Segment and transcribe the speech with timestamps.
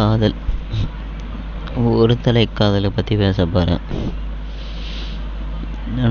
[0.00, 0.36] காதல்.
[2.00, 3.82] ஒரு தலை காதலை பற்றி பேச போகிறேன்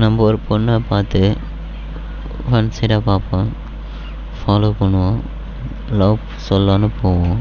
[0.02, 1.20] நம்ம ஒரு பொண்ணை பார்த்து
[2.56, 3.48] ஒன் சைடாக பார்ப்போம்.
[4.38, 5.18] ஃபாலோ பண்ணுவோம்.
[6.00, 6.18] லவ்
[6.48, 7.40] சொல்லலான்னு போவோம்.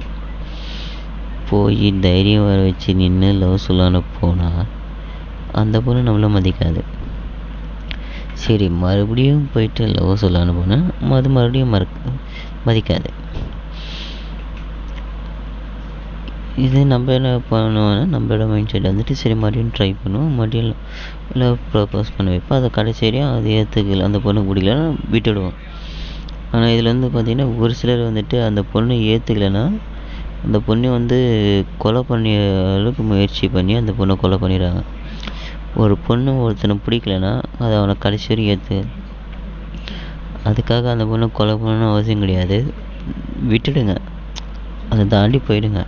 [1.50, 4.66] போய் தைரியம் வர வச்சு நின்று லவ் சொல்லலான்னு போனால்
[5.62, 6.84] அந்த பொண்ணு நம்மளை மதிக்காது.
[8.44, 10.86] சரி மறுபடியும் போயிட்டு லவ் சொல்லலான்னு போனால்
[11.20, 12.18] அது மறுபடியும் மறக்க
[12.68, 13.10] மதிக்காது.
[16.66, 20.32] இது நம்ம என்ன பண்ணுவோம்னா நம்மளோட மைண்ட் செட் வந்துட்டு சரி மறுபடியும் ட்ரை பண்ணுவோம்.
[20.38, 20.70] மறுபடியும்
[21.34, 22.58] இல்லை ப்ரப்போஸ் பண்ண வைப்போம்.
[22.60, 25.58] அதை கடைசி வரையும் அது ஏற்றுக்கல அந்த பொண்ணு பிடிக்கலன்னா விட்டுடுவோம்.
[26.52, 29.64] ஆனால் இதில் வந்து பார்த்திங்கன்னா ஒரு சிலர் வந்துட்டு அந்த பொண்ணு ஏற்றுக்கலைன்னா
[30.46, 31.18] அந்த பொண்ணை வந்து
[31.84, 32.38] கொலை பண்ணிய
[32.78, 34.82] அளவுக்கு முயற்சி பண்ணி அந்த பொண்ணை கொலை பண்ணிடுறாங்க.
[35.84, 37.32] ஒரு பொண்ணு ஒருத்தனை பிடிக்கலன்னா
[37.64, 38.78] அதை அவனை கடைசி வரையும் ஏற்று
[40.50, 42.58] அதுக்காக அந்த பொண்ணை கொலை பண்ணணும்னு அவசியம் கிடையாது.
[43.52, 43.96] விட்டுடுங்க.
[44.92, 45.82] அதை தாண்டி போயிடுங்க.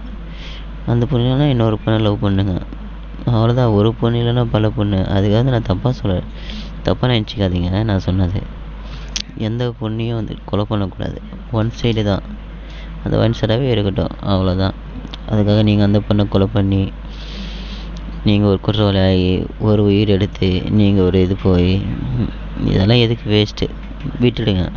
[0.85, 2.61] அந்த பொண்ணு இல்லைன்னா இன்னொரு பொண்ணை லவ் பண்ணுங்க.
[3.25, 4.97] அவ்வளோதான் ஒரு பொண்ணு இல்லைன்னா பல பொண்ணு.
[4.97, 6.21] அதுக்காக நான் தப்பாக சொல்ல
[6.87, 7.83] தப்பாக நினச்சிக்காதீங்க.
[7.83, 8.41] நான் சொன்னது.
[9.37, 11.21] எந்த பொண்ணையும் வந்து கொலை பண்ணக்கூடாது.
[11.51, 12.23] ஒன் சைடு தான்.
[13.03, 14.15] அந்த ஒன் சைடாகவே இருக்கட்டும்.
[14.21, 14.75] அவ்வளோதான்
[15.29, 16.91] அதுக்காக நீங்கள் அந்த பொண்ணை கொலை பண்ணி
[18.25, 21.81] நீங்கள் ஒரு குற்றவாளியாகி ஒரு உயிர் எடுத்து நீங்கள் ஒரு இது போய்
[22.65, 23.69] இதெல்லாம் எதுக்கு வேஸ்ட்டு
[24.21, 24.71] விட்டுடுங்க.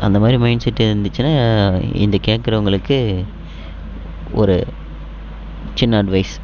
[0.00, 1.32] அந்த மாதிரி மைண்ட் செட் இருந்துச்சுன்னா
[1.94, 3.24] இந்த கேட்குறவங்களுக்கு
[4.32, 4.56] ஒரு
[5.76, 6.34] சின்ன அட்வைஸ்